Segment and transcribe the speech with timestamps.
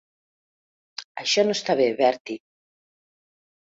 [1.23, 2.41] Això no està bé, Bertie.